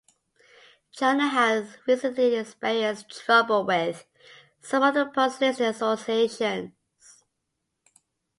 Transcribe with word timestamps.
China 0.91 1.27
has 1.27 1.77
recently 1.85 2.33
experienced 2.33 3.11
trouble 3.23 3.63
with 3.63 4.07
some 4.59 4.81
of 4.81 4.95
the 4.95 5.05
post 5.05 5.39
listed 5.41 5.67
associations. 5.67 6.71